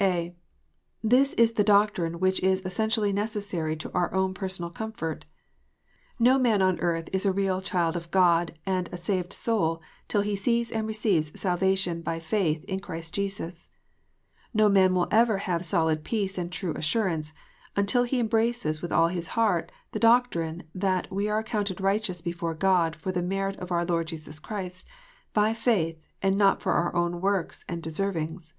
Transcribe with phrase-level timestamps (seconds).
[0.00, 0.34] (a)
[1.00, 5.26] This is the doctrine which is essentially necessary to our own personal comfort.
[6.18, 10.22] No man on earth is a real child of God, and a saved soul, till
[10.22, 13.70] he sees and receives salvation by faith in Christ Jesus.
[14.52, 17.32] No man will ever have solid peace and true assurance,
[17.76, 22.54] until he embraces with all his heart the doctrine that" we are accounted righteous before
[22.54, 24.88] God for the merit of our Lord Jesus Christ,
[25.32, 28.54] by faith, and not for our own works and deservings."